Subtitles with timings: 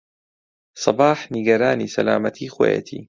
[0.83, 2.99] سەباح نیگەرانی سەلامەتیی خۆیەتی.